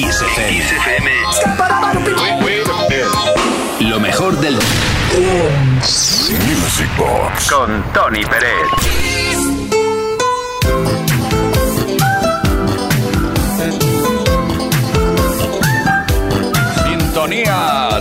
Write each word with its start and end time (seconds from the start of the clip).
Kiss 0.00 0.22
FM. 0.22 1.10
Lo 3.80 4.00
mejor 4.00 4.34
del 4.40 4.54
Music 6.48 6.88
Box 6.96 7.50
con 7.50 7.84
Tony 7.92 8.24
Pérez. 8.24 9.09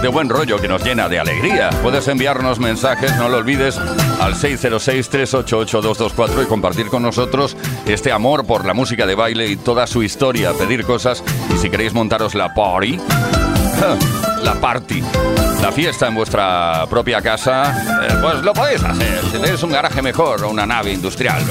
De 0.10 0.14
buen 0.14 0.28
rollo 0.28 0.60
que 0.60 0.68
nos 0.68 0.84
llena 0.84 1.08
de 1.08 1.20
alegría. 1.20 1.70
Puedes 1.84 2.08
enviarnos 2.08 2.60
mensajes, 2.60 3.16
no 3.18 3.30
lo 3.30 3.38
olvides, 3.38 3.78
al 4.20 4.34
606-388-224 4.34 6.44
y 6.44 6.48
compartir 6.48 6.88
con 6.88 7.04
nosotros 7.04 7.56
este 7.86 8.12
amor 8.12 8.48
por 8.48 8.66
la 8.66 8.74
música 8.74 9.06
de 9.06 9.14
baile 9.14 9.46
y 9.48 9.56
toda 9.56 9.86
su 9.86 10.02
historia. 10.02 10.52
Pedir 10.54 10.84
cosas 10.84 11.24
y 11.54 11.60
si 11.60 11.70
queréis 11.70 11.94
montaros 11.94 12.34
la 12.34 12.56
party, 12.56 13.00
la 14.44 14.56
party, 14.56 15.04
la 15.62 15.72
fiesta 15.72 16.08
en 16.08 16.16
vuestra 16.16 16.88
propia 16.90 17.22
casa, 17.22 18.08
eh, 18.08 18.16
pues 18.20 18.42
lo 18.42 18.54
podéis 18.54 18.84
hacer. 18.84 19.22
Si 19.26 19.34
tenéis 19.38 19.62
un 19.62 19.72
garaje 19.72 20.02
mejor 20.02 20.44
o 20.44 20.50
una 20.50 20.66
nave 20.66 20.92
industrial. 20.92 21.44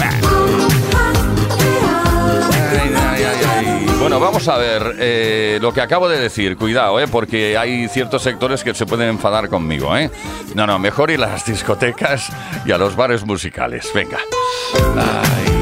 Ay, 2.70 2.92
ay, 2.96 3.24
ay. 3.24 3.57
Bueno, 4.00 4.20
vamos 4.20 4.46
a 4.46 4.56
ver 4.56 4.94
eh, 5.00 5.58
lo 5.60 5.72
que 5.72 5.80
acabo 5.80 6.08
de 6.08 6.20
decir. 6.20 6.56
Cuidado, 6.56 7.00
eh, 7.00 7.08
porque 7.08 7.58
hay 7.58 7.88
ciertos 7.88 8.22
sectores 8.22 8.62
que 8.62 8.72
se 8.72 8.86
pueden 8.86 9.08
enfadar 9.08 9.48
conmigo. 9.48 9.96
Eh. 9.96 10.08
No, 10.54 10.66
no, 10.66 10.78
mejor 10.78 11.10
ir 11.10 11.22
a 11.22 11.26
las 11.26 11.44
discotecas 11.44 12.30
y 12.64 12.70
a 12.70 12.78
los 12.78 12.94
bares 12.94 13.26
musicales. 13.26 13.90
Venga. 13.92 14.18
Ay. 14.96 15.58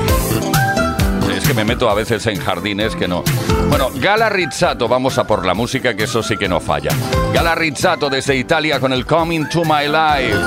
Es 1.35 1.47
que 1.47 1.55
me 1.55 1.65
meto 1.65 1.89
a 1.89 1.95
veces 1.95 2.27
en 2.27 2.39
jardines 2.39 2.95
que 2.95 3.09
no. 3.09 3.25
Bueno, 3.71 3.89
Gala 3.95 4.29
Rizzato, 4.29 4.87
vamos 4.87 5.17
a 5.17 5.27
por 5.27 5.47
la 5.47 5.55
música, 5.55 5.97
que 5.97 6.05
eso 6.05 6.23
sí 6.23 6.37
que 6.37 6.49
no 6.49 6.61
falla. 6.61 6.91
Gala 7.33 7.55
Rizzato 7.55 8.11
desde 8.11 8.37
Italia 8.37 8.79
con 8.81 8.93
el 8.93 9.07
Coming 9.07 9.49
to 9.49 9.63
My 9.65 9.87
Life. 9.87 10.39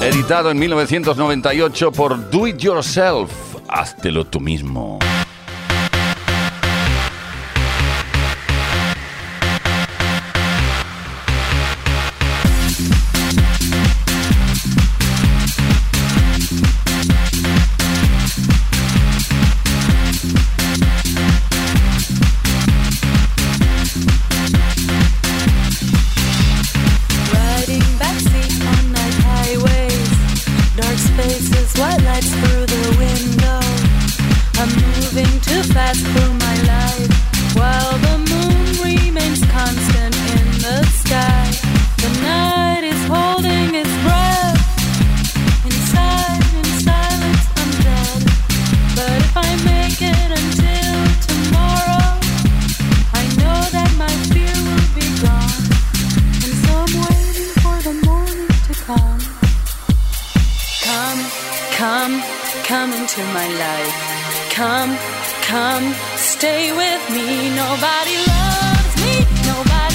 Editado 0.00 0.50
en 0.50 0.58
1998 0.58 1.92
por 1.92 2.30
Do 2.30 2.46
It 2.46 2.58
Yourself. 2.58 3.30
Háztelo 3.68 4.24
tú 4.24 4.40
mismo. 4.40 4.98
Spaces, 31.22 31.72
white 31.78 32.02
lights 32.02 32.30
through 32.30 32.66
the 32.66 32.84
window. 32.98 33.60
I'm 34.60 34.72
moving 34.96 35.32
too 35.40 35.62
fast 35.72 36.04
through 36.04 36.34
my 36.34 36.56
life, 36.74 37.10
while 37.56 37.96
the 38.06 38.16
moon 38.30 38.62
remains 38.82 39.40
constant 39.46 40.14
in 40.36 40.46
the 40.64 40.84
sky. 40.86 41.61
Come 62.72 62.90
into 62.94 63.22
my 63.38 63.48
life. 63.64 63.94
Come, 64.50 64.96
come, 65.42 65.86
stay 66.16 66.72
with 66.72 67.02
me. 67.14 67.26
Nobody 67.64 68.16
loves 68.32 68.94
me, 69.02 69.14
nobody 69.50 69.91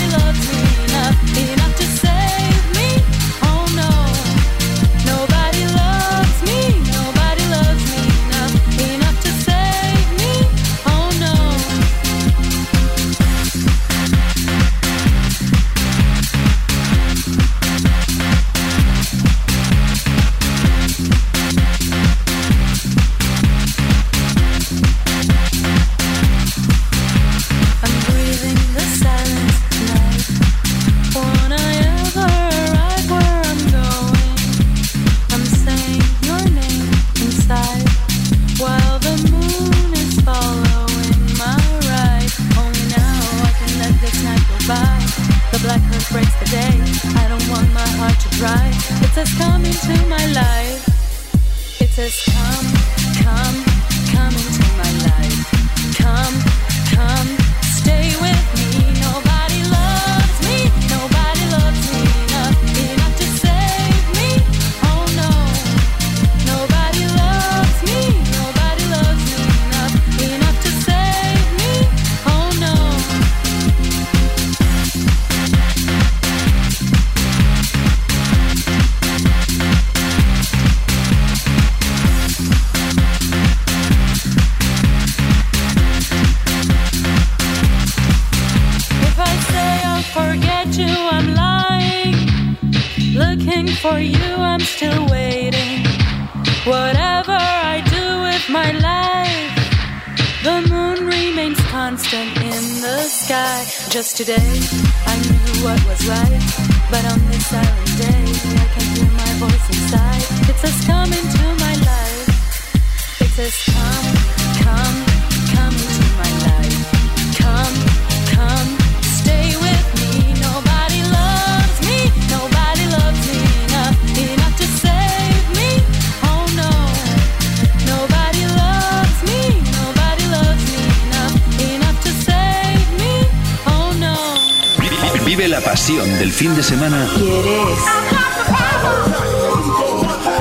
semana 136.68 137.08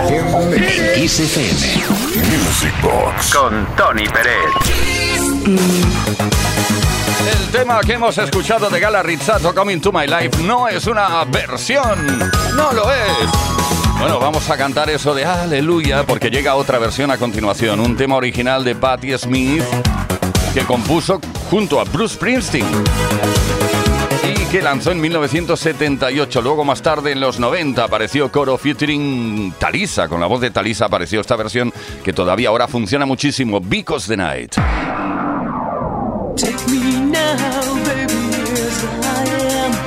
en 0.08 1.00
Kiss 1.00 1.20
FM. 1.20 1.84
Music 2.16 2.74
Box 2.82 3.32
Con 3.32 3.64
Tony 3.76 4.08
Pérez. 4.08 4.34
El 7.30 7.52
tema 7.52 7.80
que 7.82 7.92
hemos 7.92 8.18
escuchado 8.18 8.68
de 8.68 8.80
Gala 8.80 9.04
Rizzato, 9.04 9.54
Coming 9.54 9.80
to 9.80 9.92
My 9.92 10.08
Life, 10.08 10.42
no 10.42 10.66
es 10.66 10.88
una 10.88 11.22
versión. 11.26 12.18
No 12.56 12.72
lo 12.72 12.92
es. 12.92 13.28
Bueno, 14.00 14.18
vamos 14.18 14.50
a 14.50 14.56
cantar 14.56 14.90
eso 14.90 15.14
de 15.14 15.24
aleluya 15.24 16.04
porque 16.04 16.28
llega 16.28 16.56
otra 16.56 16.80
versión 16.80 17.12
a 17.12 17.18
continuación. 17.18 17.78
Un 17.78 17.96
tema 17.96 18.16
original 18.16 18.64
de 18.64 18.74
Patti 18.74 19.16
Smith 19.16 19.62
que 20.52 20.64
compuso 20.64 21.20
junto 21.48 21.80
a 21.80 21.84
Bruce 21.84 22.16
Springsteen 22.16 22.66
que 24.50 24.62
lanzó 24.62 24.92
en 24.92 25.00
1978. 25.00 26.42
Luego, 26.42 26.64
más 26.64 26.82
tarde, 26.82 27.12
en 27.12 27.20
los 27.20 27.38
90, 27.38 27.84
apareció 27.84 28.30
Coro 28.30 28.56
featuring 28.58 29.52
Talisa. 29.58 30.08
Con 30.08 30.20
la 30.20 30.26
voz 30.26 30.40
de 30.40 30.50
Talisa 30.50 30.86
apareció 30.86 31.20
esta 31.20 31.36
versión 31.36 31.72
que 32.04 32.12
todavía 32.12 32.48
ahora 32.48 32.68
funciona 32.68 33.06
muchísimo, 33.06 33.60
Because 33.60 34.08
the 34.08 34.16
Night. 34.16 34.54
Take 36.36 36.70
me 36.70 37.00
now, 37.00 37.74
baby, 37.84 38.14
I 39.02 39.30
am. 39.40 39.86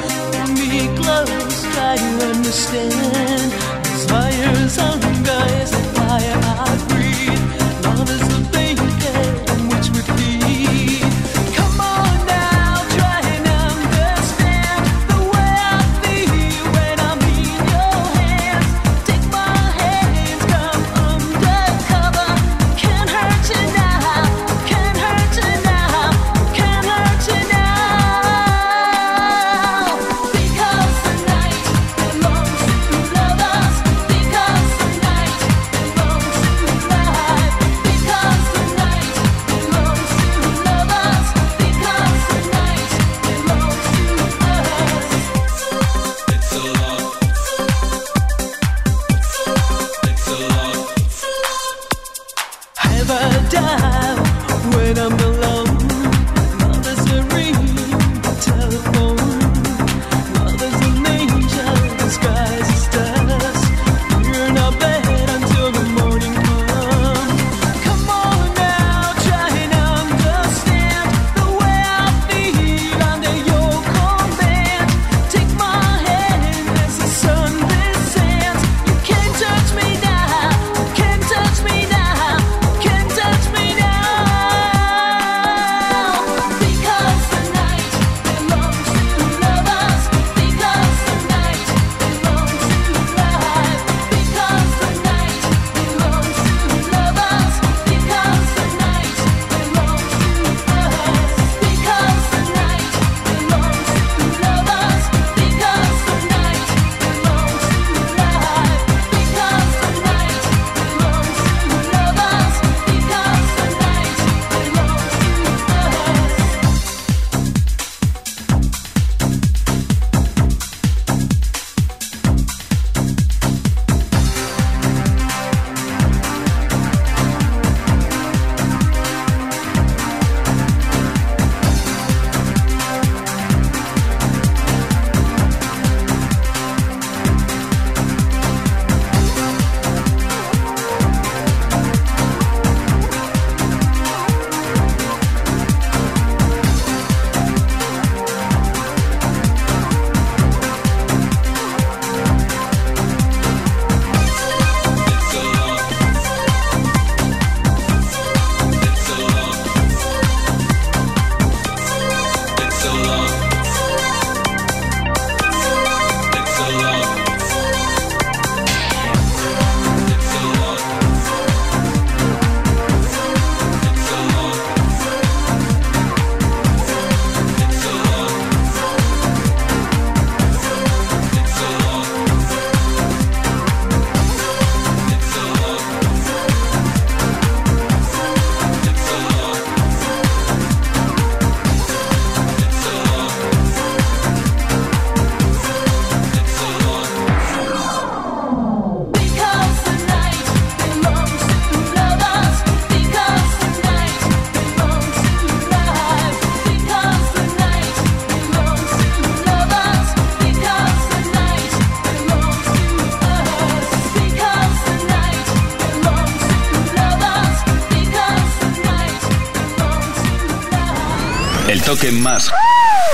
Más 222.12 222.52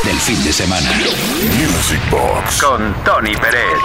del 0.03 0.15
fin 0.17 0.41
de 0.43 0.53
semana. 0.53 0.89
Music 1.57 2.01
Box. 2.09 2.61
Con 2.61 2.93
Tony 3.03 3.35
Pérez. 3.35 3.79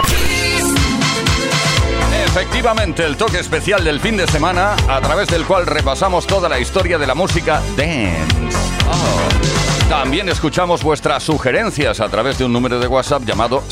Efectivamente, 2.26 3.04
el 3.04 3.16
toque 3.16 3.40
especial 3.40 3.82
del 3.82 3.98
fin 3.98 4.16
de 4.16 4.26
semana, 4.26 4.76
a 4.88 5.00
través 5.00 5.28
del 5.28 5.44
cual 5.44 5.66
repasamos 5.66 6.26
toda 6.26 6.48
la 6.48 6.60
historia 6.60 6.98
de 6.98 7.06
la 7.06 7.14
música 7.14 7.60
dance. 7.76 8.56
Oh. 8.88 9.88
También 9.88 10.28
escuchamos 10.28 10.84
vuestras 10.84 11.24
sugerencias 11.24 12.00
a 12.00 12.08
través 12.08 12.38
de 12.38 12.44
un 12.44 12.52
número 12.52 12.78
de 12.78 12.86
WhatsApp 12.86 13.24
llamado 13.24 13.64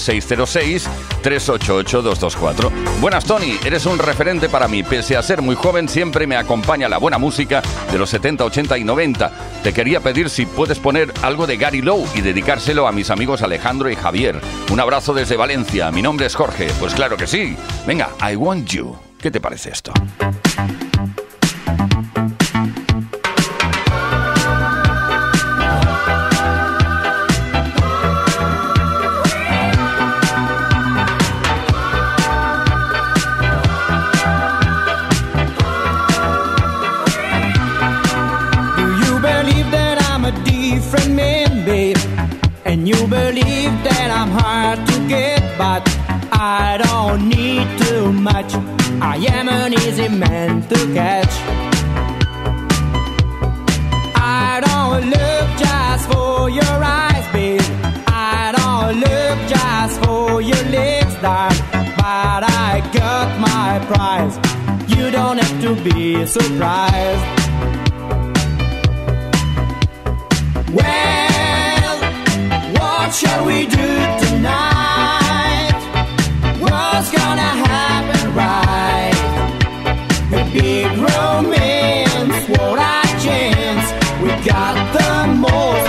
606-388-224. 1.22 2.70
Buenas, 3.00 3.24
Tony, 3.24 3.58
eres 3.64 3.86
un 3.86 3.98
referente 3.98 4.48
para 4.48 4.68
mí. 4.68 4.82
Pese 4.82 5.16
a 5.16 5.22
ser 5.22 5.42
muy 5.42 5.54
joven, 5.54 5.88
siempre 5.88 6.26
me 6.26 6.36
acompaña 6.36 6.88
la 6.88 6.98
buena 6.98 7.18
música 7.18 7.62
de 7.90 7.98
los 7.98 8.10
70, 8.10 8.44
80 8.44 8.78
y 8.78 8.84
90. 8.84 9.32
Te 9.62 9.72
quería 9.72 10.00
pedir 10.00 10.30
si 10.30 10.46
puedes 10.46 10.78
poner 10.78 11.12
algo 11.22 11.46
de 11.46 11.56
Gary 11.56 11.82
Lowe 11.82 12.08
y 12.14 12.20
dedicárselo 12.20 12.86
a 12.86 12.92
mis 12.92 13.10
amigos 13.10 13.42
Alejandro 13.42 13.90
y 13.90 13.96
Javier. 13.96 14.40
Un 14.70 14.80
abrazo 14.80 15.14
desde 15.14 15.36
Valencia. 15.36 15.90
Mi 15.90 16.02
nombre 16.02 16.26
es 16.26 16.34
Jorge. 16.34 16.68
Pues 16.80 16.94
claro 16.94 17.16
que 17.16 17.26
sí. 17.26 17.56
Venga, 17.86 18.10
I 18.20 18.36
Want 18.36 18.68
You. 18.68 18.96
¿Qué 19.20 19.30
te 19.30 19.40
parece 19.40 19.70
esto? 19.70 19.92
Can 42.78 42.86
you 42.86 43.08
believe 43.08 43.74
that 43.82 44.08
I'm 44.08 44.30
hard 44.30 44.78
to 44.86 45.08
get? 45.08 45.42
But 45.58 45.82
I 46.30 46.78
don't 46.78 47.28
need 47.28 47.66
too 47.82 48.12
much. 48.12 48.54
I 49.02 49.16
am 49.34 49.48
an 49.48 49.72
easy 49.72 50.06
man 50.06 50.62
to 50.68 50.76
catch. 50.94 51.34
I 54.14 54.62
don't 54.62 55.10
look 55.10 55.46
just 55.58 56.04
for 56.12 56.50
your 56.50 56.78
eyes, 57.02 57.26
babe. 57.32 57.60
I 58.06 58.54
don't 58.58 59.00
look 59.06 59.38
just 59.50 59.94
for 60.04 60.40
your 60.40 60.62
lips, 60.70 61.16
darling. 61.20 61.58
But 61.98 62.42
I 62.46 62.88
got 62.94 63.28
my 63.40 63.84
prize. 63.90 64.36
You 64.86 65.10
don't 65.10 65.38
have 65.38 65.60
to 65.62 65.74
be 65.82 66.24
surprised. 66.26 67.26
Well, 70.72 71.07
big 80.52 80.86
romance, 80.98 82.48
what 82.48 82.78
a 82.78 83.02
chance. 83.24 83.86
We 84.22 84.28
got 84.44 84.74
the 84.96 85.32
most, 85.34 85.87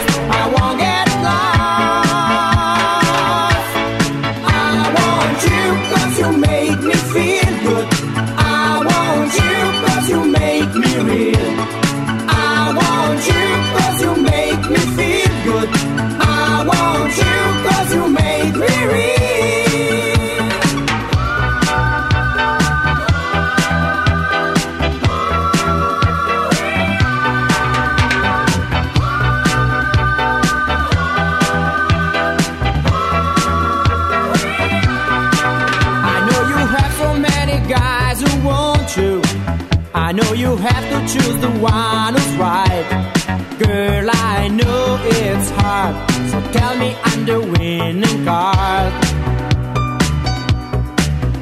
the 41.41 41.49
one 41.59 42.13
who's 42.13 42.35
right. 42.35 42.87
Girl, 43.59 44.09
I 44.11 44.47
know 44.49 44.99
it's 45.03 45.49
hard. 45.51 45.95
So 46.31 46.41
tell 46.51 46.75
me 46.77 46.95
I'm 47.03 47.25
the 47.25 47.39
winning 47.39 48.25
card. 48.25 48.93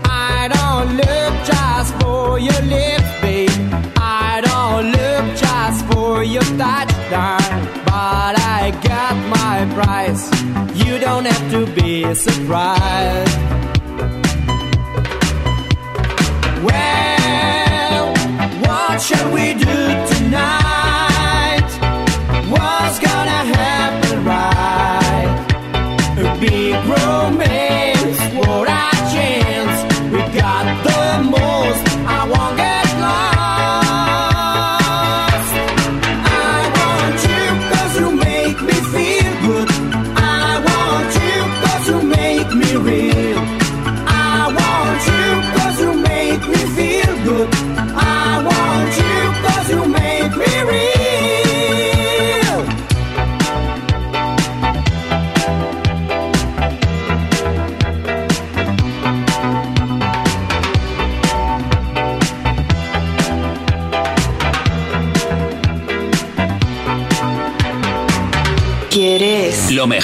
I 0.05 0.49
don't 0.55 0.89
look 1.01 1.33
just 1.45 1.93
for 2.01 2.39
your 2.39 2.61
lips, 2.73 3.11
babe. 3.21 3.49
I 3.97 4.41
don't 4.49 4.91
look 4.97 5.25
just 5.37 5.85
for 5.91 6.23
your 6.23 6.47
touchdown. 6.61 7.49
But 7.85 8.33
I 8.59 8.71
got 8.83 9.15
my 9.37 9.57
price. 9.73 10.25
You 10.85 10.99
don't 10.99 11.25
have 11.25 11.51
to 11.51 11.65
be 11.81 12.13
surprised. 12.13 13.46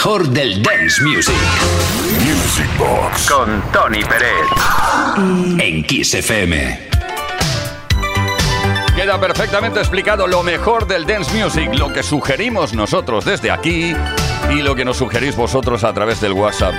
Mejor 0.05 0.27
del 0.27 0.61
dance 0.61 1.01
music 1.01 1.33
Music 2.19 2.69
Box. 2.77 3.31
Con 3.31 3.63
Tony 3.71 4.03
Pérez. 4.03 4.47
en 5.59 5.81
Kiss 5.85 6.13
FM. 6.15 6.89
Queda 8.97 9.17
perfectamente 9.21 9.79
explicado 9.79 10.27
lo 10.27 10.43
mejor 10.43 10.87
del 10.87 11.05
dance 11.05 11.33
music, 11.33 11.73
lo 11.75 11.93
que 11.93 12.03
sugerimos 12.03 12.73
nosotros 12.73 13.23
desde 13.23 13.49
aquí 13.49 13.95
y 14.51 14.55
lo 14.61 14.75
que 14.75 14.83
nos 14.83 14.97
sugerís 14.97 15.37
vosotros 15.37 15.85
a 15.85 15.93
través 15.93 16.19
del 16.19 16.33
WhatsApp. 16.33 16.73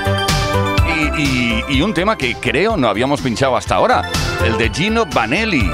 Y, 1.17 1.23
y- 1.23 1.65
y 1.71 1.81
un 1.81 1.95
tema 1.95 2.19
que 2.19 2.35
creo 2.35 2.77
no 2.77 2.89
habíamos 2.89 3.23
pinchado 3.23 3.57
hasta 3.57 3.77
ahora, 3.77 4.03
el 4.45 4.59
de 4.59 4.69
Gino 4.69 5.07
Vanelli, 5.07 5.71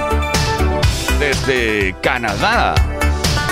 desde 1.19 1.97
Canadá. 2.01 2.75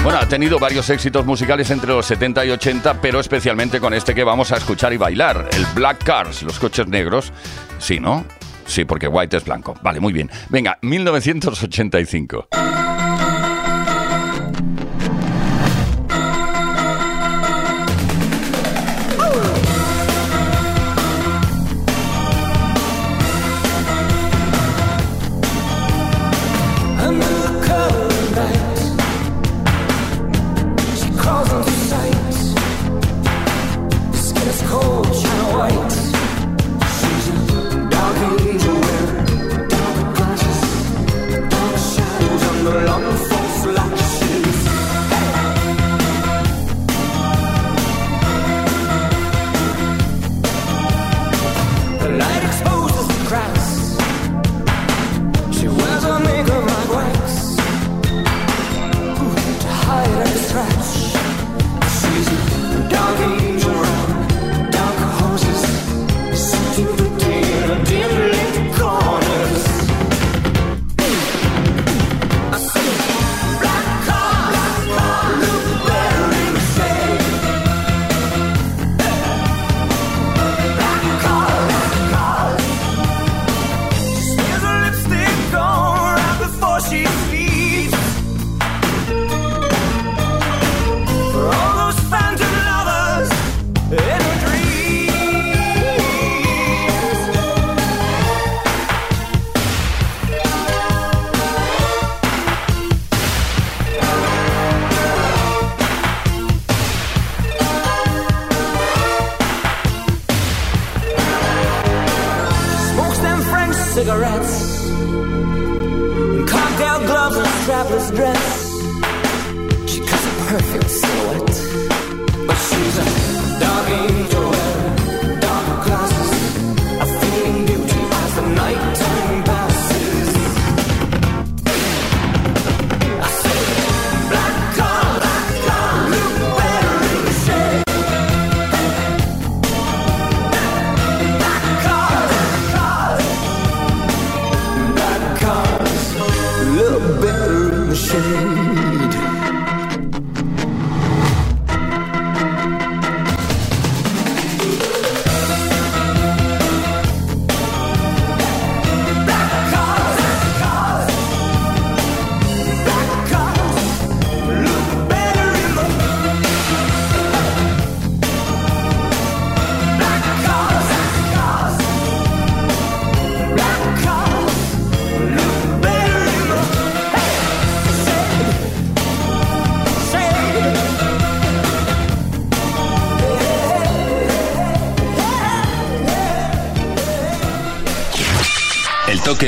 Bueno, 0.02 0.20
ha 0.20 0.28
tenido 0.28 0.58
varios 0.58 0.88
éxitos 0.90 1.26
musicales 1.26 1.70
entre 1.70 1.90
los 1.90 2.06
70 2.06 2.44
y 2.46 2.50
80, 2.50 3.00
pero 3.00 3.20
especialmente 3.20 3.80
con 3.80 3.92
este 3.92 4.14
que 4.14 4.24
vamos 4.24 4.52
a 4.52 4.56
escuchar 4.56 4.92
y 4.92 4.96
bailar, 4.96 5.48
el 5.52 5.66
Black 5.74 6.04
Cars, 6.04 6.42
los 6.42 6.58
coches 6.58 6.86
negros. 6.86 7.32
Sí, 7.78 7.98
¿no? 8.00 8.24
Sí, 8.64 8.84
porque 8.84 9.08
White 9.08 9.38
es 9.38 9.44
blanco. 9.44 9.74
Vale, 9.82 9.98
muy 9.98 10.12
bien. 10.12 10.30
Venga, 10.50 10.78
1985. 10.82 12.48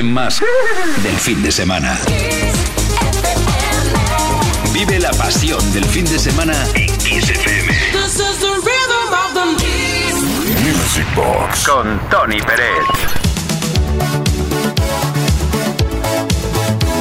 Más 0.02 0.40
del 1.02 1.16
fin 1.19 1.42
de 1.42 1.52
semana. 1.52 1.99
Vive 4.73 4.99
la 4.99 5.11
pasión 5.11 5.61
del 5.73 5.85
fin 5.85 6.07
de 6.07 6.19
semana 6.19 6.54
en 6.75 6.97
Kiss 6.99 7.28
FM. 7.28 7.69
This 7.92 8.14
is 8.14 8.38
the 8.38 8.47
rhythm 8.47 9.12
of 9.12 9.35
the 9.35 9.45
Music 10.64 11.07
Box. 11.14 11.69
Con 11.69 12.00
Tony 12.09 12.40
Pérez. 12.40 14.30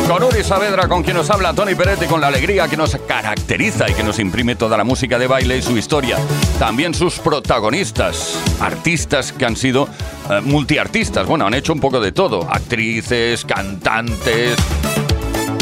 Con 0.09 0.23
Uri 0.23 0.43
Saavedra, 0.43 0.87
con 0.87 1.03
quien 1.03 1.17
nos 1.17 1.29
habla 1.29 1.53
Tony 1.53 1.75
Peretti, 1.75 2.07
con 2.07 2.19
la 2.19 2.29
alegría 2.29 2.67
que 2.67 2.75
nos 2.75 2.95
caracteriza 3.07 3.87
y 3.87 3.93
que 3.93 4.01
nos 4.01 4.17
imprime 4.17 4.55
toda 4.55 4.75
la 4.75 4.83
música 4.83 5.19
de 5.19 5.27
baile 5.27 5.57
y 5.57 5.61
su 5.61 5.77
historia. 5.77 6.17
También 6.57 6.95
sus 6.95 7.19
protagonistas, 7.19 8.35
artistas 8.59 9.31
que 9.31 9.45
han 9.45 9.55
sido 9.55 9.87
eh, 10.31 10.41
multiartistas. 10.41 11.27
Bueno, 11.27 11.45
han 11.45 11.53
hecho 11.53 11.73
un 11.73 11.79
poco 11.79 11.99
de 11.99 12.11
todo. 12.11 12.41
Actrices, 12.49 13.45
cantantes, 13.45 14.57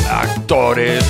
actores, 0.10 1.04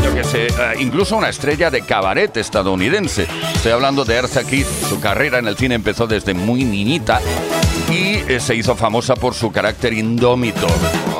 yo 0.00 0.14
qué 0.14 0.22
sé, 0.22 0.46
eh, 0.46 0.52
incluso 0.78 1.16
una 1.16 1.30
estrella 1.30 1.72
de 1.72 1.82
cabaret 1.82 2.36
estadounidense. 2.36 3.26
Estoy 3.56 3.72
hablando 3.72 4.04
de 4.04 4.14
Eartha 4.14 4.44
Kitt. 4.44 4.68
Su 4.88 5.00
carrera 5.00 5.40
en 5.40 5.48
el 5.48 5.56
cine 5.56 5.74
empezó 5.74 6.06
desde 6.06 6.32
muy 6.32 6.62
niñita 6.62 7.20
y 7.90 8.22
eh, 8.32 8.38
se 8.38 8.54
hizo 8.54 8.76
famosa 8.76 9.16
por 9.16 9.34
su 9.34 9.50
carácter 9.50 9.94
indómito. 9.94 10.68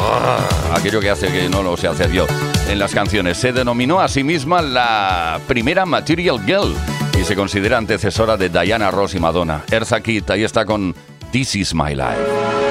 Ah, 0.06 0.74
aquello 0.76 1.00
que 1.00 1.10
hace 1.10 1.32
que 1.32 1.48
no 1.48 1.62
lo 1.62 1.76
sé 1.76 1.88
hacer. 1.88 2.10
En 2.68 2.78
las 2.78 2.94
canciones 2.94 3.38
se 3.38 3.52
denominó 3.52 4.00
a 4.00 4.08
sí 4.08 4.22
misma 4.22 4.62
la 4.62 5.40
primera 5.46 5.86
Material 5.86 6.44
Girl 6.44 6.74
y 7.18 7.24
se 7.24 7.34
considera 7.34 7.78
antecesora 7.78 8.36
de 8.36 8.48
Diana 8.48 8.90
Ross 8.90 9.14
y 9.14 9.20
Madonna. 9.20 9.64
Eartha 9.70 10.00
Kitt, 10.00 10.30
ahí 10.30 10.44
está 10.44 10.64
con 10.64 10.94
This 11.30 11.56
Is 11.56 11.74
My 11.74 11.94
Life. 11.94 12.63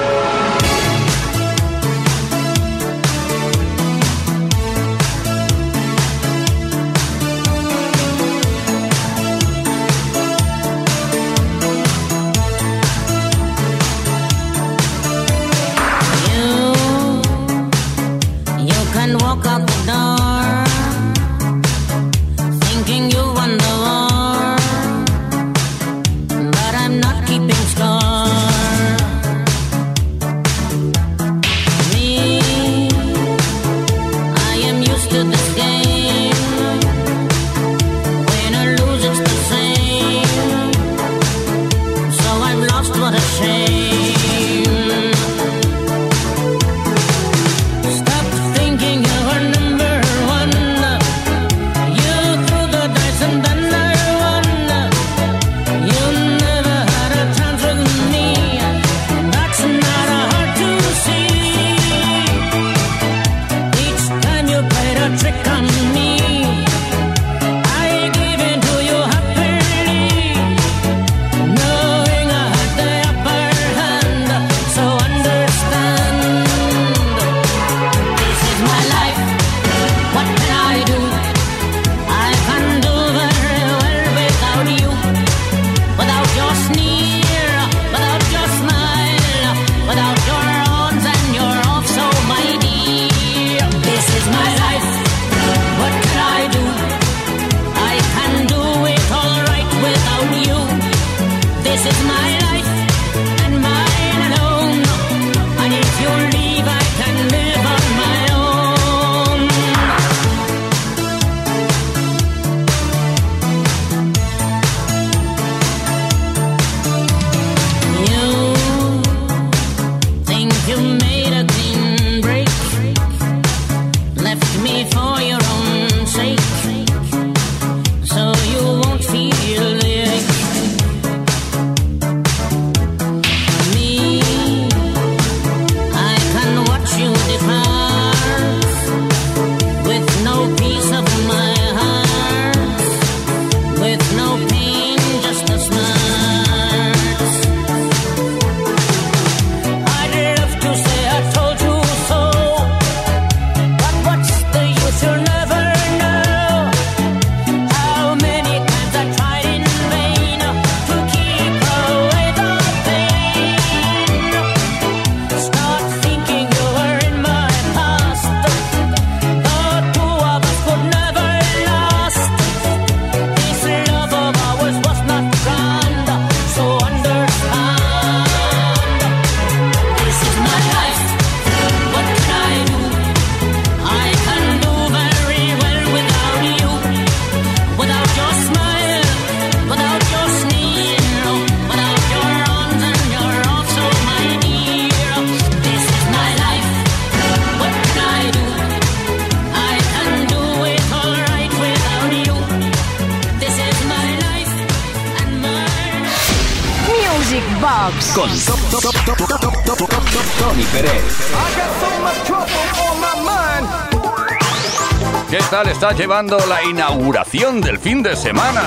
Está 215.84 215.98
llevando 215.98 216.38
la 216.48 216.64
inauguración 216.64 217.60
del 217.60 217.78
fin 217.78 218.02
de 218.02 218.16
semana? 218.16 218.62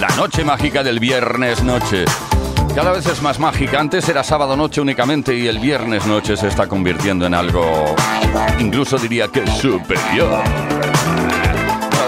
La 0.00 0.08
noche 0.16 0.42
mágica 0.42 0.82
del 0.82 0.98
viernes 0.98 1.62
noche. 1.62 2.04
Cada 2.74 2.90
vez 2.90 3.06
es 3.06 3.22
más 3.22 3.38
mágica. 3.38 3.78
Antes 3.78 4.08
era 4.08 4.24
sábado 4.24 4.56
noche 4.56 4.80
únicamente 4.80 5.36
y 5.36 5.46
el 5.46 5.60
viernes 5.60 6.04
noche 6.04 6.36
se 6.36 6.48
está 6.48 6.66
convirtiendo 6.66 7.26
en 7.26 7.34
algo, 7.34 7.94
incluso 8.58 8.98
diría 8.98 9.28
que 9.28 9.46
superior. 9.46 10.42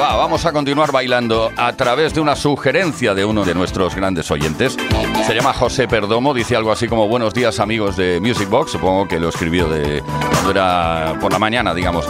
Vamos 0.00 0.44
a 0.44 0.52
continuar 0.52 0.90
bailando 0.90 1.52
a 1.56 1.72
través 1.74 2.12
de 2.12 2.20
una 2.20 2.34
sugerencia 2.34 3.14
de 3.14 3.24
uno 3.24 3.44
de 3.44 3.54
nuestros 3.54 3.94
grandes 3.94 4.32
oyentes. 4.32 4.76
Se 5.26 5.32
llama 5.32 5.52
José 5.52 5.86
Perdomo, 5.86 6.34
dice 6.34 6.56
algo 6.56 6.72
así 6.72 6.88
como 6.88 7.06
buenos 7.06 7.34
días 7.34 7.60
amigos 7.60 7.96
de 7.96 8.18
Music 8.20 8.48
Box. 8.48 8.72
Supongo 8.72 9.06
que 9.06 9.20
lo 9.20 9.28
escribió 9.28 9.68
de 9.68 10.02
cuando 10.32 10.50
era 10.50 11.16
por 11.20 11.32
la 11.32 11.38
mañana, 11.38 11.72
digamos. 11.72 12.04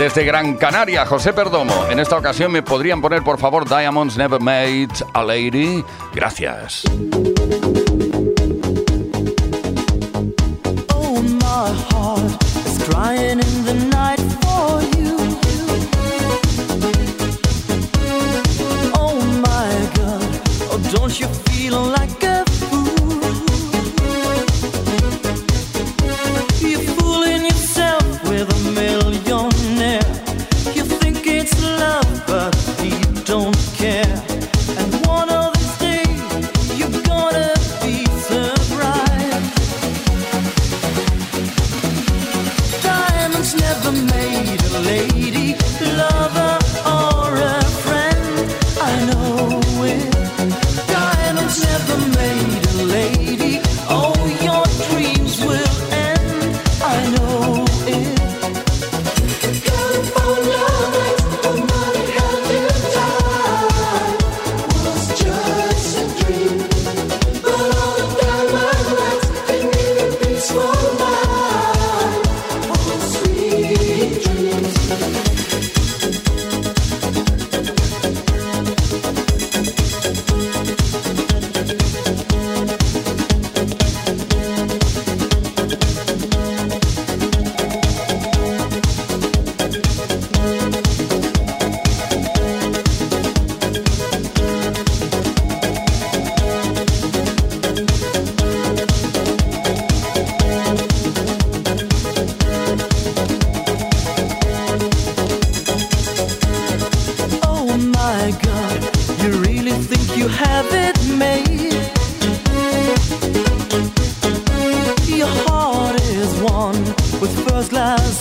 Desde 0.00 0.24
Gran 0.24 0.56
Canaria, 0.56 1.04
José 1.04 1.34
Perdomo. 1.34 1.74
En 1.90 1.98
esta 1.98 2.16
ocasión 2.16 2.50
me 2.50 2.62
podrían 2.62 3.02
poner 3.02 3.22
por 3.22 3.38
favor 3.38 3.68
Diamonds 3.68 4.16
Never 4.16 4.40
Made 4.40 4.88
a 5.12 5.22
Lady. 5.22 5.84
Gracias. 6.14 6.84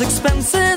expensive. 0.01 0.68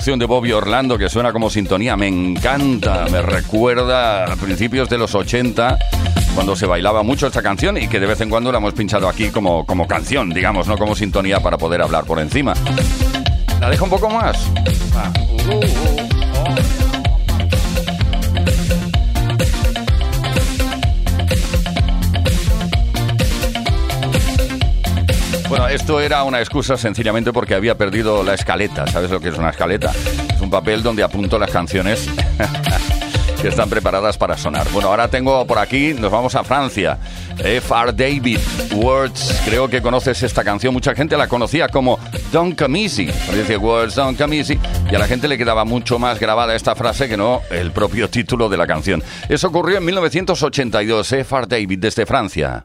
De 0.00 0.24
Bobby 0.24 0.50
Orlando 0.50 0.96
que 0.96 1.10
suena 1.10 1.30
como 1.30 1.50
sintonía 1.50 1.94
me 1.94 2.08
encanta, 2.08 3.06
me 3.12 3.20
recuerda 3.20 4.24
a 4.24 4.36
principios 4.36 4.88
de 4.88 4.96
los 4.96 5.14
80 5.14 5.78
cuando 6.34 6.56
se 6.56 6.64
bailaba 6.64 7.02
mucho 7.02 7.26
esta 7.26 7.42
canción 7.42 7.76
y 7.76 7.86
que 7.86 8.00
de 8.00 8.06
vez 8.06 8.20
en 8.22 8.30
cuando 8.30 8.50
la 8.50 8.58
hemos 8.58 8.72
pinchado 8.72 9.08
aquí 9.08 9.28
como, 9.28 9.66
como 9.66 9.86
canción, 9.86 10.30
digamos, 10.30 10.66
no 10.66 10.78
como 10.78 10.96
sintonía 10.96 11.40
para 11.40 11.58
poder 11.58 11.82
hablar 11.82 12.04
por 12.04 12.18
encima. 12.18 12.54
¿La 13.60 13.68
dejo 13.68 13.84
un 13.84 13.90
poco 13.90 14.08
más? 14.08 14.50
Ah, 14.96 15.12
era 26.10 26.24
una 26.24 26.40
excusa 26.40 26.76
sencillamente 26.76 27.32
porque 27.32 27.54
había 27.54 27.78
perdido 27.78 28.24
la 28.24 28.34
escaleta. 28.34 28.84
¿Sabes 28.88 29.12
lo 29.12 29.20
que 29.20 29.28
es 29.28 29.38
una 29.38 29.50
escaleta? 29.50 29.92
Es 30.34 30.40
un 30.40 30.50
papel 30.50 30.82
donde 30.82 31.04
apunto 31.04 31.38
las 31.38 31.52
canciones 31.52 32.08
que 33.40 33.46
están 33.46 33.70
preparadas 33.70 34.18
para 34.18 34.36
sonar. 34.36 34.68
Bueno, 34.72 34.88
ahora 34.88 35.06
tengo 35.06 35.46
por 35.46 35.60
aquí, 35.60 35.94
nos 35.94 36.10
vamos 36.10 36.34
a 36.34 36.42
Francia. 36.42 36.98
F.R. 37.38 37.92
David, 37.92 38.40
Words, 38.74 39.40
creo 39.44 39.68
que 39.70 39.80
conoces 39.80 40.20
esta 40.24 40.42
canción. 40.42 40.74
Mucha 40.74 40.96
gente 40.96 41.16
la 41.16 41.28
conocía 41.28 41.68
como 41.68 42.00
Don't 42.32 42.60
Come 42.60 42.82
Easy. 42.82 43.08
Words, 43.56 43.94
Don't 43.94 44.18
Come. 44.18 44.44
Y 44.90 44.94
a 44.96 44.98
la 44.98 45.06
gente 45.06 45.28
le 45.28 45.38
quedaba 45.38 45.64
mucho 45.64 46.00
más 46.00 46.18
grabada 46.18 46.56
esta 46.56 46.74
frase 46.74 47.08
que 47.08 47.16
no 47.16 47.40
el 47.52 47.70
propio 47.70 48.10
título 48.10 48.48
de 48.48 48.56
la 48.56 48.66
canción. 48.66 49.00
Eso 49.28 49.46
ocurrió 49.46 49.78
en 49.78 49.84
1982. 49.84 51.12
F.R. 51.12 51.46
David 51.46 51.78
desde 51.78 52.04
Francia. 52.04 52.64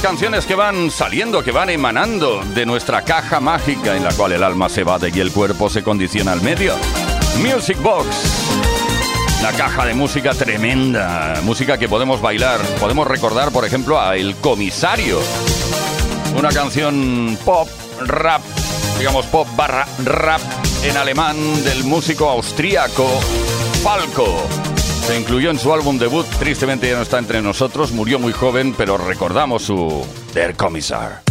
canciones 0.00 0.46
que 0.46 0.54
van 0.54 0.90
saliendo, 0.90 1.42
que 1.42 1.52
van 1.52 1.70
emanando 1.70 2.42
de 2.54 2.66
nuestra 2.66 3.02
caja 3.02 3.40
mágica 3.40 3.96
en 3.96 4.04
la 4.04 4.12
cual 4.12 4.32
el 4.32 4.42
alma 4.42 4.68
se 4.68 4.84
bate 4.84 5.10
y 5.14 5.20
el 5.20 5.32
cuerpo 5.32 5.68
se 5.68 5.82
condiciona 5.82 6.32
al 6.32 6.42
medio? 6.42 6.74
Music 7.38 7.80
Box. 7.82 8.06
La 9.42 9.52
caja 9.52 9.86
de 9.86 9.94
música 9.94 10.32
tremenda, 10.34 11.40
música 11.42 11.78
que 11.78 11.88
podemos 11.88 12.20
bailar. 12.20 12.60
Podemos 12.78 13.06
recordar, 13.06 13.52
por 13.52 13.64
ejemplo, 13.64 14.00
a 14.00 14.16
El 14.16 14.36
Comisario. 14.36 15.20
Una 16.36 16.50
canción 16.50 17.38
pop, 17.44 17.68
rap, 18.00 18.42
digamos 18.98 19.26
pop 19.26 19.48
barra 19.56 19.86
rap 20.04 20.40
en 20.82 20.96
alemán 20.96 21.36
del 21.64 21.84
músico 21.84 22.28
austríaco 22.28 23.08
Falco. 23.82 24.79
Se 25.10 25.18
incluyó 25.18 25.50
en 25.50 25.58
su 25.58 25.72
álbum 25.72 25.98
debut, 25.98 26.24
tristemente 26.38 26.88
ya 26.88 26.94
no 26.94 27.02
está 27.02 27.18
entre 27.18 27.42
nosotros, 27.42 27.90
murió 27.90 28.20
muy 28.20 28.32
joven, 28.32 28.72
pero 28.78 28.96
recordamos 28.96 29.64
su 29.64 30.06
Der 30.32 30.54
Kommissar. 30.54 31.22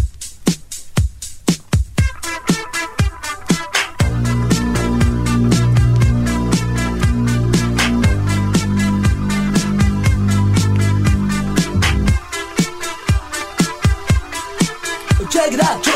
Check 15.31 15.53
it 15.53 15.88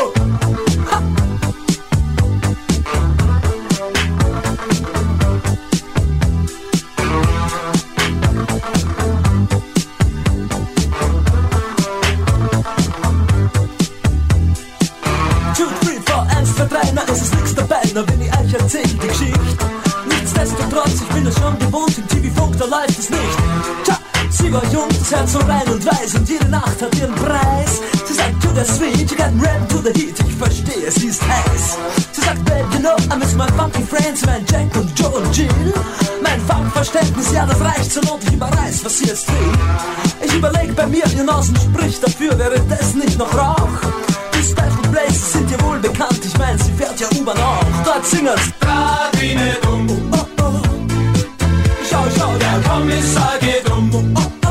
the 29.84 29.92
heat, 29.92 30.18
ich 30.26 30.34
verstehe, 30.34 30.90
sie 30.90 31.08
ist 31.08 31.22
heiß. 31.22 31.78
Sie 32.12 32.20
sagt, 32.22 32.44
babe, 32.44 32.66
you 32.72 32.80
know, 32.80 32.96
I 33.12 33.18
miss 33.18 33.34
my 33.34 33.46
funky 33.52 33.82
friends, 33.82 34.24
mein 34.24 34.44
Jack 34.46 34.74
und 34.76 34.98
Joe 34.98 35.10
und 35.10 35.36
Jill. 35.36 35.74
Mein 36.22 36.40
Funkverständnis, 36.40 37.32
ja, 37.32 37.44
das 37.44 37.60
reicht 37.60 37.92
zur 37.92 38.02
Not, 38.04 38.20
ich 38.24 38.32
überreiß, 38.32 38.84
was 38.84 38.98
sie 38.98 39.06
jetzt 39.06 39.28
will. 39.28 39.52
Ich 40.24 40.34
überleg 40.34 40.74
bei 40.74 40.86
mir, 40.86 41.04
ihr 41.16 41.24
Nasen 41.24 41.56
spricht 41.56 42.02
dafür, 42.02 42.38
wäre 42.38 42.60
das 42.68 42.94
nicht 42.94 43.18
noch 43.18 43.32
Rauch? 43.36 43.68
Die 44.32 44.42
Special 44.42 44.90
Places 44.90 45.32
sind 45.32 45.50
dir 45.50 45.60
wohl 45.62 45.78
bekannt, 45.78 46.20
ich 46.24 46.38
mein, 46.38 46.58
sie 46.58 46.72
fährt 46.72 46.98
ja 46.98 47.08
U-Bahn 47.18 47.38
auch. 47.38 47.84
Dort 47.84 48.06
singen's. 48.06 48.40
Radine 48.62 49.56
dumm. 49.62 49.86
Oh, 50.12 50.16
oh, 50.16 50.44
oh. 50.44 50.62
Schau, 51.90 52.04
schau, 52.16 52.32
der 52.38 52.70
Kommissar 52.70 53.34
geht 53.40 53.70
um. 53.70 53.90
Oh, 53.92 54.20
oh, 54.20 54.43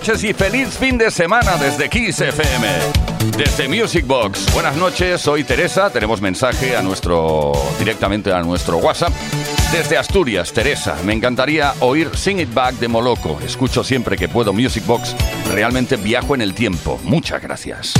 noches 0.00 0.24
y 0.24 0.32
feliz 0.32 0.78
fin 0.78 0.96
de 0.96 1.10
semana 1.10 1.58
desde 1.58 1.90
Kiss 1.90 2.22
FM. 2.22 2.66
Desde 3.36 3.68
Music 3.68 4.06
Box. 4.06 4.50
Buenas 4.54 4.74
noches, 4.76 5.20
soy 5.20 5.44
Teresa. 5.44 5.90
Tenemos 5.90 6.22
mensaje 6.22 6.74
a 6.74 6.80
nuestro 6.80 7.52
directamente 7.78 8.32
a 8.32 8.40
nuestro 8.40 8.78
WhatsApp. 8.78 9.12
Desde 9.70 9.98
Asturias, 9.98 10.54
Teresa, 10.54 10.96
me 11.04 11.12
encantaría 11.12 11.74
oír 11.80 12.16
Sing 12.16 12.40
It 12.40 12.54
Back 12.54 12.76
de 12.76 12.88
Moloco. 12.88 13.38
Escucho 13.44 13.84
siempre 13.84 14.16
que 14.16 14.26
puedo 14.26 14.54
Music 14.54 14.86
Box. 14.86 15.14
Realmente 15.52 15.96
viajo 15.96 16.34
en 16.34 16.40
el 16.40 16.54
tiempo. 16.54 16.98
Muchas 17.04 17.42
gracias. 17.42 17.92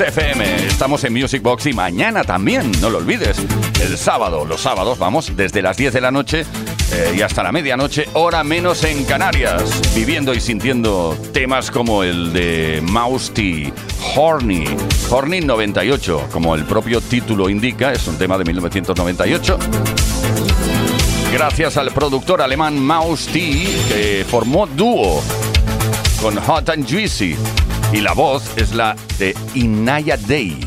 FM. 0.00 0.66
Estamos 0.66 1.04
en 1.04 1.12
Music 1.12 1.42
Box 1.42 1.66
y 1.66 1.72
mañana 1.72 2.24
también, 2.24 2.70
no 2.80 2.90
lo 2.90 2.98
olvides. 2.98 3.38
El 3.80 3.96
sábado, 3.96 4.44
los 4.44 4.60
sábados 4.60 4.98
vamos 4.98 5.34
desde 5.36 5.62
las 5.62 5.76
10 5.76 5.94
de 5.94 6.00
la 6.00 6.10
noche 6.10 6.44
eh, 6.92 7.14
y 7.16 7.22
hasta 7.22 7.42
la 7.42 7.52
medianoche, 7.52 8.08
hora 8.12 8.44
menos 8.44 8.84
en 8.84 9.04
Canarias, 9.04 9.62
viviendo 9.94 10.34
y 10.34 10.40
sintiendo 10.40 11.16
temas 11.32 11.70
como 11.70 12.02
el 12.02 12.32
de 12.32 12.82
Mausty, 12.82 13.72
Horny, 14.14 14.64
Horny 15.10 15.40
98, 15.40 16.28
como 16.32 16.54
el 16.54 16.64
propio 16.64 17.00
título 17.00 17.48
indica, 17.48 17.92
es 17.92 18.06
un 18.06 18.18
tema 18.18 18.36
de 18.38 18.44
1998 18.44 19.58
gracias 21.32 21.76
al 21.76 21.90
productor 21.90 22.40
alemán 22.40 22.78
Maus 22.78 23.26
T, 23.26 23.66
que 23.88 24.24
formó 24.26 24.66
dúo 24.66 25.22
con 26.22 26.36
Hot 26.36 26.70
and 26.70 26.90
Juicy. 26.90 27.36
Y 27.96 28.02
la 28.02 28.12
voz 28.12 28.42
es 28.58 28.74
la 28.74 28.94
de 29.18 29.34
Inaya 29.54 30.18
Day. 30.18 30.65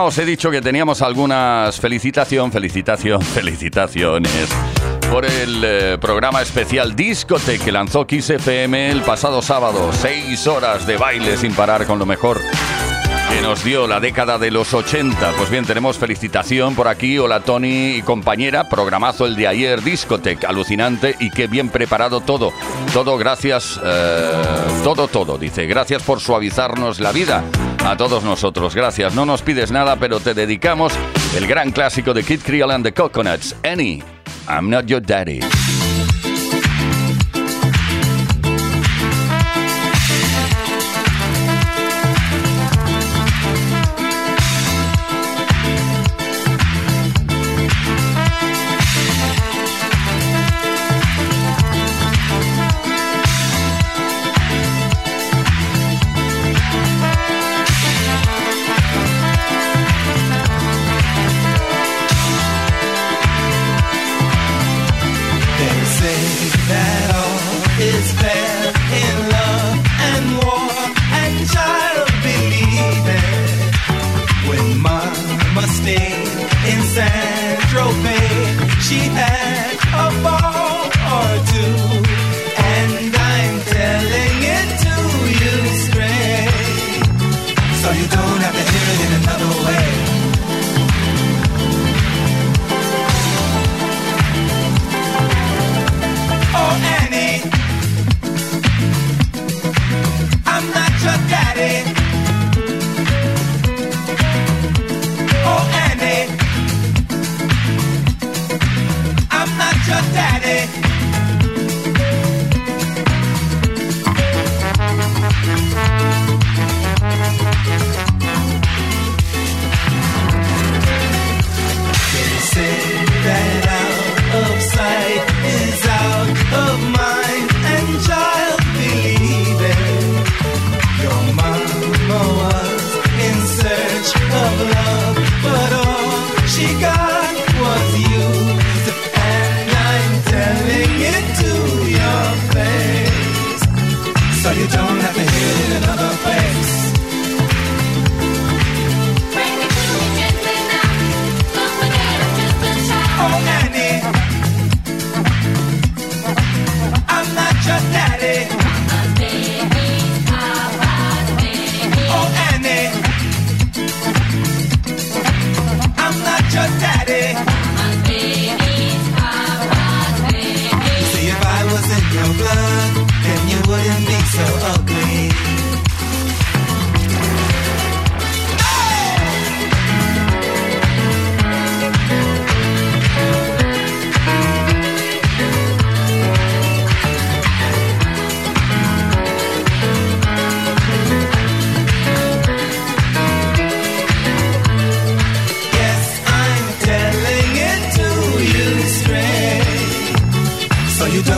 os 0.00 0.16
he 0.18 0.24
dicho 0.24 0.50
que 0.50 0.62
teníamos 0.62 1.02
algunas 1.02 1.78
felicitación, 1.78 2.50
felicitación, 2.50 3.20
felicitaciones 3.34 4.48
por 5.10 5.26
el 5.26 5.62
eh, 5.62 5.98
programa 6.00 6.40
especial 6.40 6.96
Discotech 6.96 7.62
que 7.62 7.72
lanzó 7.72 8.06
Kiss 8.06 8.30
FM 8.30 8.90
el 8.90 9.02
pasado 9.02 9.42
sábado. 9.42 9.92
Seis 9.92 10.46
horas 10.46 10.86
de 10.86 10.96
baile 10.96 11.36
sin 11.36 11.54
parar 11.54 11.86
con 11.86 11.98
lo 11.98 12.06
mejor 12.06 12.40
que 13.32 13.40
nos 13.40 13.64
dio 13.64 13.86
la 13.86 13.98
década 13.98 14.38
de 14.38 14.50
los 14.50 14.74
80. 14.74 15.32
Pues 15.36 15.48
bien, 15.48 15.64
tenemos 15.64 15.96
felicitación 15.96 16.74
por 16.74 16.88
aquí. 16.88 17.18
Hola 17.18 17.40
Tony 17.40 17.96
y 17.96 18.02
compañera, 18.02 18.68
programazo 18.68 19.26
el 19.26 19.36
de 19.36 19.46
ayer, 19.46 19.82
Discotec, 19.82 20.44
alucinante 20.44 21.16
y 21.18 21.30
qué 21.30 21.46
bien 21.46 21.70
preparado 21.70 22.20
todo. 22.20 22.52
Todo 22.92 23.16
gracias, 23.16 23.80
eh, 23.82 24.42
todo, 24.84 25.08
todo, 25.08 25.38
dice. 25.38 25.66
Gracias 25.66 26.02
por 26.02 26.20
suavizarnos 26.20 27.00
la 27.00 27.12
vida. 27.12 27.42
A 27.84 27.96
todos 27.96 28.22
nosotros, 28.22 28.74
gracias. 28.74 29.14
No 29.14 29.24
nos 29.24 29.42
pides 29.42 29.70
nada, 29.70 29.96
pero 29.96 30.20
te 30.20 30.34
dedicamos 30.34 30.92
el 31.36 31.46
gran 31.46 31.72
clásico 31.72 32.12
de 32.12 32.24
Kid 32.24 32.40
Creole 32.44 32.74
and 32.74 32.84
the 32.84 32.92
Coconuts, 32.92 33.56
Annie, 33.62 34.02
I'm 34.48 34.68
Not 34.68 34.86
Your 34.86 35.00
Daddy. 35.00 35.40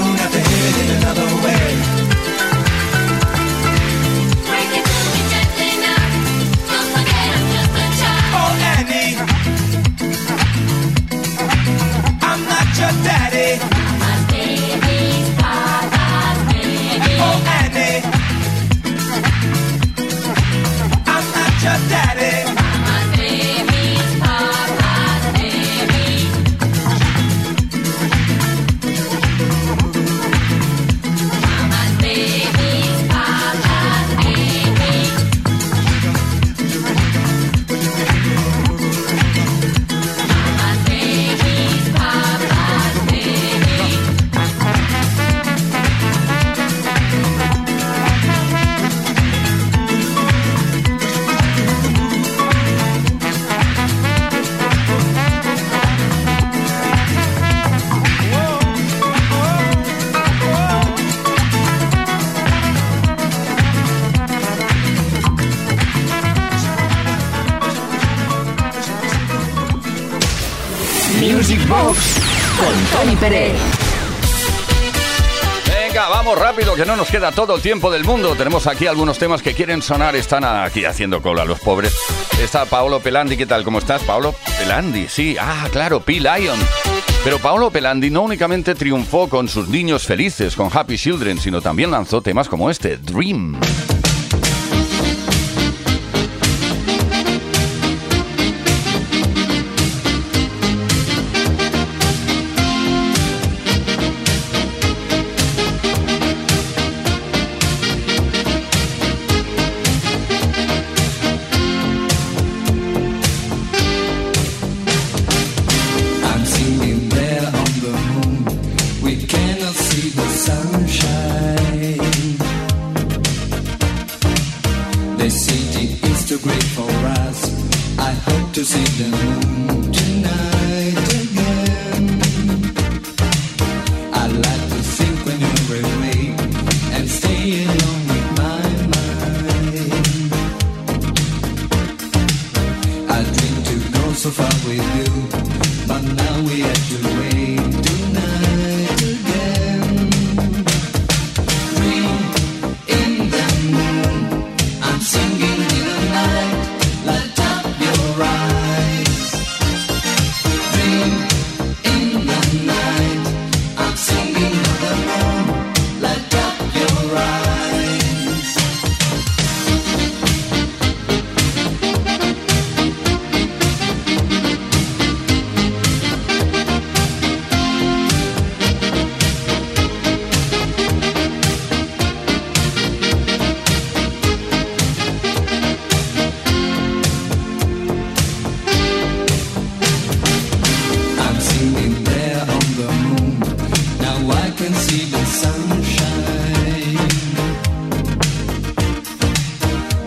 don't 0.05 0.18
have 0.18 0.32
to 0.32 0.38
hit 0.38 0.76
it 0.84 1.02
another 1.02 1.28
way. 1.44 2.03
Venga, 75.66 76.09
vamos 76.11 76.39
rápido, 76.39 76.75
que 76.75 76.85
no 76.85 76.95
nos 76.95 77.09
queda 77.09 77.33
todo 77.33 77.57
el 77.57 77.62
tiempo 77.62 77.91
del 77.91 78.05
mundo. 78.05 78.35
Tenemos 78.35 78.66
aquí 78.66 78.87
algunos 78.87 79.18
temas 79.18 79.41
que 79.41 79.55
quieren 79.55 79.81
sonar, 79.81 80.14
están 80.14 80.45
aquí 80.45 80.85
haciendo 80.85 81.22
cola 81.22 81.47
los 81.47 81.59
pobres. 81.61 81.97
Está 82.39 82.66
Paolo 82.66 83.01
Pelandi, 83.01 83.39
¿qué 83.39 83.47
tal? 83.47 83.64
¿Cómo 83.64 83.79
estás, 83.79 84.03
Paolo? 84.03 84.35
Pelandi, 84.59 85.09
sí, 85.09 85.37
ah, 85.41 85.68
claro, 85.72 86.01
P-Lion. 86.01 86.59
Pero 87.25 87.39
Paolo 87.39 87.70
Pelandi 87.70 88.11
no 88.11 88.20
únicamente 88.20 88.75
triunfó 88.75 89.31
con 89.31 89.49
sus 89.49 89.68
niños 89.68 90.05
felices, 90.05 90.55
con 90.55 90.68
Happy 90.70 90.99
Children, 90.99 91.39
sino 91.41 91.62
también 91.62 91.91
lanzó 91.91 92.20
temas 92.20 92.51
como 92.51 92.68
este, 92.68 92.99
Dream. 92.99 93.59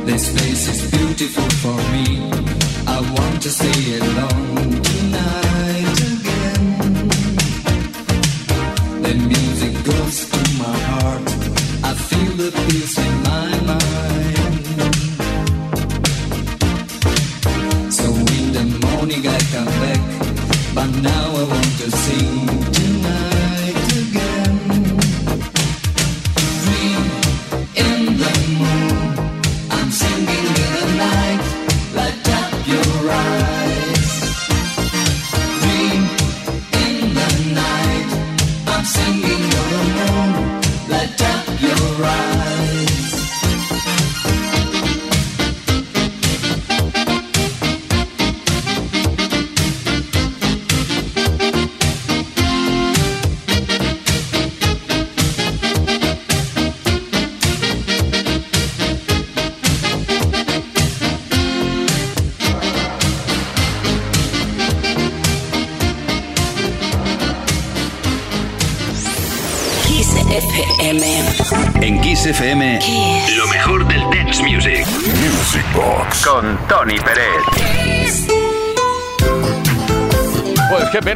This 0.08 0.32
place 0.32 0.70
is 0.70 0.90
beautiful 0.90 1.50
for 1.60 1.76
me. 1.92 2.32
I 2.88 3.02
want 3.14 3.42
to 3.42 3.50
stay 3.50 4.00
alone 4.00 4.82
tonight. 4.82 5.37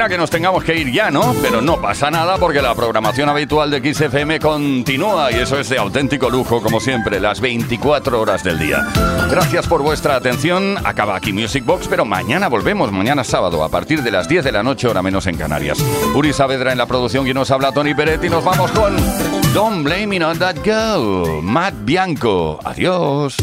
Que 0.08 0.18
nos 0.18 0.30
tengamos 0.30 0.64
que 0.64 0.76
ir 0.76 0.92
ya, 0.92 1.12
¿no? 1.12 1.34
Pero 1.42 1.62
no 1.62 1.80
pasa 1.80 2.10
nada 2.10 2.38
porque 2.38 2.62
la 2.62 2.74
programación 2.74 3.30
habitual 3.30 3.70
de 3.70 3.94
XFM 3.94 4.40
continúa 4.40 5.32
y 5.32 5.36
eso 5.36 5.60
es 5.60 5.70
de 5.70 5.78
auténtico 5.78 6.30
lujo, 6.30 6.62
como 6.62 6.80
siempre, 6.80 7.20
las 7.20 7.40
24 7.40 8.20
horas 8.20 8.44
del 8.44 8.58
día. 8.58 8.88
Gracias 9.30 9.68
por 9.68 9.82
vuestra 9.82 10.16
atención. 10.16 10.78
Acaba 10.84 11.16
aquí 11.16 11.34
Music 11.34 11.66
Box, 11.66 11.88
pero 11.88 12.06
mañana 12.06 12.48
volvemos, 12.48 12.92
mañana 12.92 13.24
sábado, 13.24 13.64
a 13.64 13.70
partir 13.70 14.02
de 14.02 14.12
las 14.12 14.28
10 14.28 14.44
de 14.46 14.52
la 14.52 14.64
noche, 14.64 14.88
hora 14.88 15.02
menos 15.02 15.28
en 15.28 15.38
Canarias. 15.38 15.80
Uri 16.16 16.34
Saavedra 16.34 16.72
en 16.72 16.78
la 16.78 16.86
producción 16.86 17.28
y 17.28 17.34
nos 17.34 17.52
habla 17.52 17.72
Tony 17.72 17.94
Peret 17.94 18.24
y 18.24 18.30
nos 18.30 18.44
vamos 18.44 18.72
con 18.72 18.96
Don't 19.54 19.84
Blame 19.84 20.08
Me 20.08 20.26
on 20.26 20.40
That 20.40 20.58
Girl, 20.64 21.42
Matt 21.44 21.76
Bianco. 21.84 22.60
Adiós. 22.64 23.38